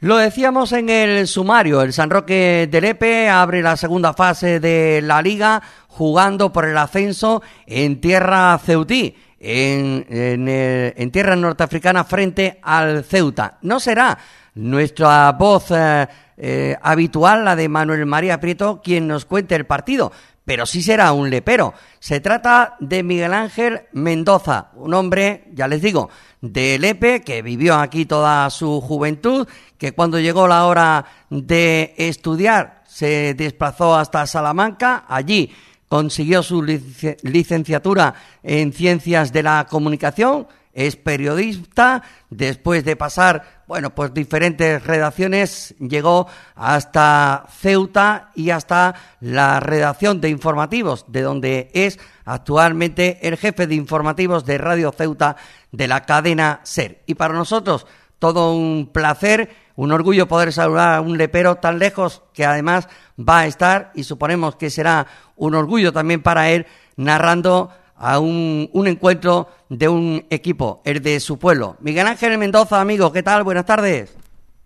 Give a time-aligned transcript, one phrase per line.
[0.00, 5.00] Lo decíamos en el sumario, el San Roque de Lepe abre la segunda fase de
[5.02, 13.02] la liga jugando por el ascenso en tierra ceutí, en, en, tierra norteafricana frente al
[13.02, 13.58] Ceuta.
[13.62, 14.16] No será
[14.54, 16.06] nuestra voz eh,
[16.36, 20.12] eh, habitual, la de Manuel María Prieto, quien nos cuente el partido,
[20.48, 21.74] pero sí será un lepero.
[21.98, 26.08] Se trata de Miguel Ángel Mendoza, un hombre, ya les digo,
[26.40, 29.46] de Lepe, que vivió aquí toda su juventud,
[29.76, 35.52] que cuando llegó la hora de estudiar se desplazó hasta Salamanca, allí
[35.86, 44.14] consiguió su licenciatura en Ciencias de la Comunicación, es periodista, después de pasar, bueno, pues
[44.14, 53.18] diferentes redacciones, llegó hasta Ceuta y hasta la redacción de informativos, de donde es actualmente
[53.28, 55.36] el jefe de informativos de Radio Ceuta
[55.70, 57.02] de la cadena SER.
[57.04, 57.86] Y para nosotros,
[58.18, 62.88] todo un placer, un orgullo poder saludar a un lepero tan lejos que además
[63.20, 65.06] va a estar, y suponemos que será
[65.36, 71.20] un orgullo también para él, narrando a un, un, encuentro de un equipo, el de
[71.20, 71.76] su pueblo.
[71.80, 73.44] Miguel Ángel Mendoza, amigo, ¿qué tal?
[73.44, 74.16] Buenas tardes.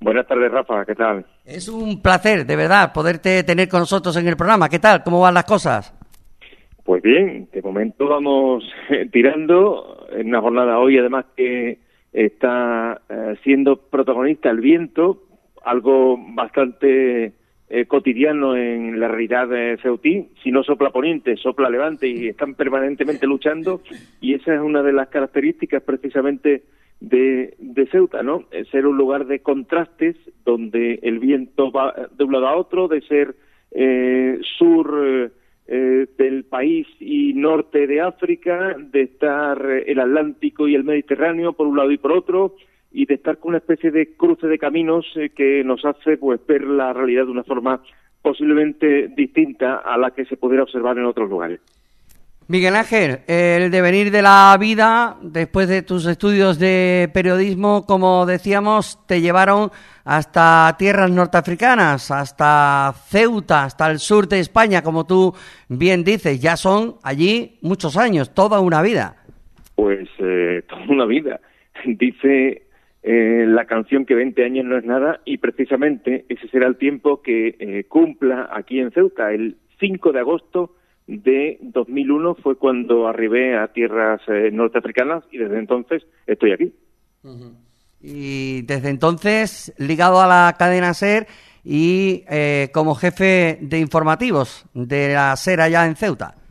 [0.00, 1.24] Buenas tardes, Rafa, ¿qué tal?
[1.44, 4.69] Es un placer, de verdad, poderte tener con nosotros en el programa.
[4.69, 5.02] ¿Qué tal?
[5.05, 5.94] ¿Cómo van las cosas?
[6.84, 8.64] Pues bien, de momento vamos
[9.12, 11.78] tirando en una jornada hoy, además que
[12.12, 15.22] está eh, siendo protagonista el viento,
[15.64, 17.33] algo bastante
[17.74, 20.28] eh, cotidiano en la realidad de Ceutí.
[20.42, 23.80] Si no sopla poniente, sopla levante y están permanentemente luchando.
[24.20, 26.64] Y esa es una de las características precisamente
[27.00, 28.44] de, de Ceuta, ¿no?
[28.70, 33.00] Ser un lugar de contrastes donde el viento va de un lado a otro, de
[33.00, 33.34] ser
[33.70, 35.32] eh, sur
[35.66, 41.66] eh, del país y norte de África, de estar el Atlántico y el Mediterráneo por
[41.66, 42.54] un lado y por otro,
[42.92, 46.40] y de estar con una especie de cruce de caminos eh, que nos hace pues
[46.46, 47.82] ver la realidad de una forma
[48.22, 51.60] posiblemente distinta a la que se pudiera observar en otros lugares.
[52.48, 58.98] Miguel Ángel, el devenir de la vida después de tus estudios de periodismo, como decíamos,
[59.06, 59.70] te llevaron
[60.05, 65.33] hasta tierras norteafricanas, hasta Ceuta, hasta el sur de España, como tú
[65.68, 66.40] bien dices.
[66.42, 69.17] Ya son allí muchos años, toda una vida.
[69.77, 71.40] Pues eh, toda una vida.
[71.84, 72.64] Dice
[73.05, 77.20] eh, la canción que 20 años no es nada y precisamente ese será el tiempo
[77.20, 79.33] que eh, cumpla aquí en Ceuta.
[79.33, 80.77] El 5 de agosto
[81.08, 86.73] de 2001 fue cuando arribé a tierras eh, norteafricanas y desde entonces estoy aquí.
[88.01, 91.27] Y desde entonces ligado a la cadena SER
[91.64, 92.24] y
[92.73, 96.42] como jefe de informativos de la SER allá en Ceuta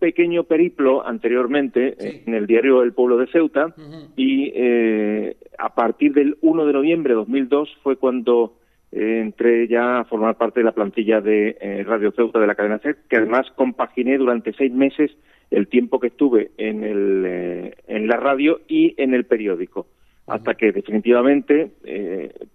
[0.00, 1.94] pequeño periplo anteriormente
[2.26, 3.72] en el diario El Pueblo de Ceuta
[4.16, 8.54] y eh, a partir del 1 de noviembre de 2002 fue cuando
[8.90, 12.54] eh, entré ya a formar parte de la plantilla de eh, Radio Ceuta de la
[12.54, 15.12] cadena C, que además compaginé durante seis meses
[15.50, 19.86] el tiempo que estuve en, el, en la radio y en el periódico.
[20.26, 21.72] Hasta que definitivamente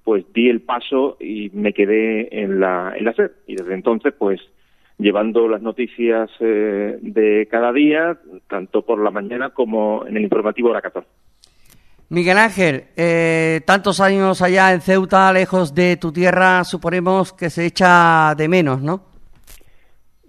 [0.06, 4.14] pues di el paso y me quedé en la en la SER y desde entonces
[4.18, 4.40] pues
[4.98, 8.18] llevando las noticias eh, de cada día,
[8.50, 11.08] tanto por la mañana como en el informativo de la 14.
[12.10, 17.66] Miguel Ángel, eh, tantos años allá en Ceuta, lejos de tu tierra, suponemos que se
[17.66, 19.02] echa de menos, ¿no?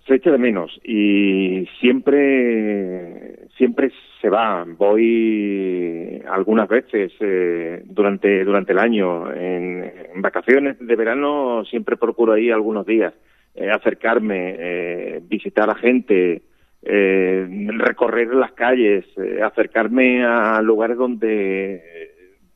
[0.07, 3.91] Se echa de menos y siempre, siempre
[4.23, 4.65] se va.
[4.65, 11.65] Voy algunas veces eh, durante durante el año en, en vacaciones de verano.
[11.65, 13.13] Siempre procuro ir algunos días
[13.59, 16.43] eh, acercarme, eh, visitar a gente,
[16.83, 19.07] eh, recorrer las calles,
[19.43, 21.83] acercarme a lugares donde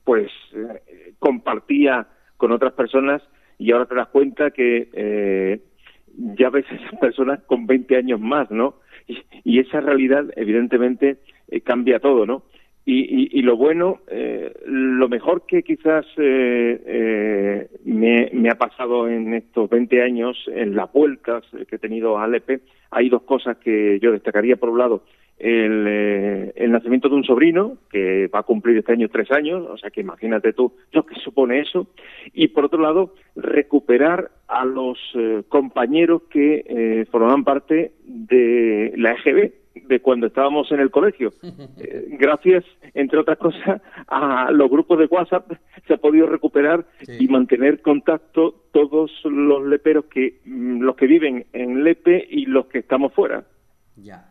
[0.04, 0.30] pues
[1.18, 2.06] compartía
[2.36, 3.22] con otras personas
[3.56, 5.58] y ahora te das cuenta que
[6.36, 8.74] ya ves a esas personas con 20 años más, ¿no?
[9.44, 11.16] Y, esa realidad evidentemente
[11.64, 12.42] cambia todo, ¿no?
[12.86, 19.68] Y, lo bueno, eh, lo mejor que quizás eh, eh, me, ha pasado en estos
[19.68, 22.60] 20 años, en las vueltas que he tenido a Alepe,
[22.90, 24.56] hay dos cosas que yo destacaría.
[24.56, 25.04] Por un lado,
[25.38, 29.76] el, el, nacimiento de un sobrino, que va a cumplir este año tres años, o
[29.76, 31.86] sea que imagínate tú lo que supone eso.
[32.32, 34.98] Y por otro lado, recuperar a los
[35.48, 41.32] compañeros que formaban parte de la EGB, de cuando estábamos en el colegio.
[41.82, 45.50] Eh, gracias, entre otras cosas, a los grupos de WhatsApp
[45.86, 46.84] se ha podido recuperar
[47.18, 52.66] y mantener contacto todos los leperos que mm, los que viven en Lepe y los
[52.66, 53.44] que estamos fuera.
[53.96, 54.29] Ya.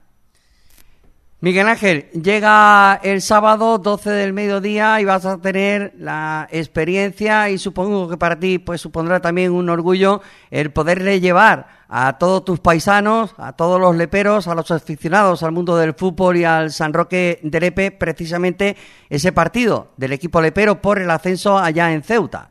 [1.42, 7.58] Miguel Ángel, llega el sábado 12 del mediodía y vas a tener la experiencia y
[7.58, 10.20] supongo que para ti pues supondrá también un orgullo
[10.52, 15.54] el poderle llevar a todos tus paisanos, a todos los leperos, a los aficionados al
[15.54, 18.76] mundo del fútbol y al San Roque de Lepe precisamente
[19.10, 22.50] ese partido del equipo lepero por el ascenso allá en Ceuta.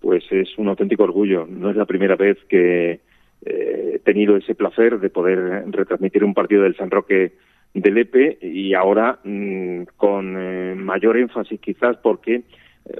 [0.00, 1.46] Pues es un auténtico orgullo.
[1.46, 3.00] No es la primera vez que
[3.44, 7.34] eh, he tenido ese placer de poder retransmitir un partido del San Roque
[7.74, 12.42] del EPE y ahora mm, con eh, mayor énfasis quizás porque eh,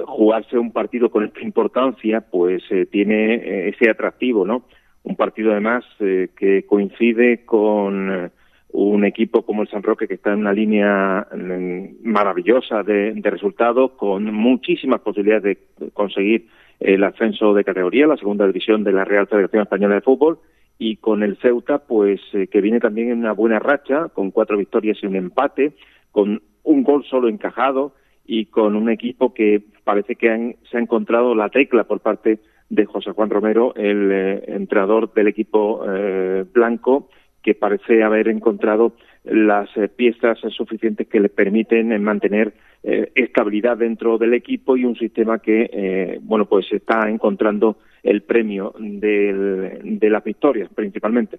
[0.07, 4.65] jugarse un partido con esta importancia pues eh, tiene ese atractivo, ¿no?
[5.03, 8.31] Un partido además que coincide con
[8.73, 13.31] un equipo como el San Roque que está en una línea mm, maravillosa de, de
[13.31, 19.05] resultados con muchísimas posibilidades de conseguir el ascenso de categoría, la segunda división de la
[19.05, 20.39] Real Federación Española de Fútbol
[20.81, 24.57] y con el Ceuta, pues eh, que viene también en una buena racha, con cuatro
[24.57, 25.75] victorias y un empate,
[26.11, 27.93] con un gol solo encajado
[28.27, 32.39] y con un equipo que parece que se ha encontrado la tecla por parte
[32.71, 37.11] de José Juan Romero, el eh, entrenador del equipo eh, blanco,
[37.43, 38.93] que parece haber encontrado
[39.25, 46.19] las piezas suficientes que le permiten mantener estabilidad dentro del equipo y un sistema que,
[46.23, 51.39] bueno, pues está encontrando el premio de las victorias principalmente.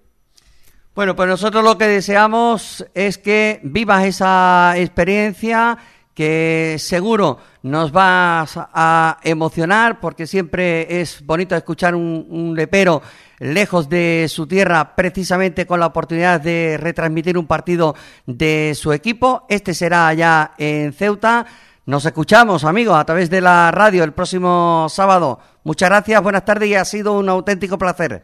[0.94, 5.78] Bueno, pues nosotros lo que deseamos es que vivas esa experiencia
[6.14, 13.02] que seguro nos vas a emocionar porque siempre es bonito escuchar un, un, lepero
[13.42, 17.96] lejos de su tierra precisamente con la oportunidad de retransmitir un partido
[18.28, 19.46] de su equipo.
[19.50, 21.48] Este será allá en Ceuta.
[21.88, 25.40] Nos escuchamos, amigos, a través de la radio el próximo sábado.
[25.64, 28.22] Muchas gracias, buenas tardes y ha sido un auténtico placer.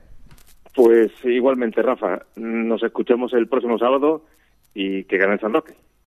[0.75, 2.19] Pues igualmente, Rafa.
[2.35, 4.21] Nos escuchamos el próximo sábado
[4.75, 5.73] y que gane San Roque.